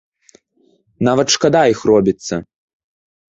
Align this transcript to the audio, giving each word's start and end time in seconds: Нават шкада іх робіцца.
Нават 1.07 1.27
шкада 1.35 1.61
іх 1.75 1.79
робіцца. 1.91 2.41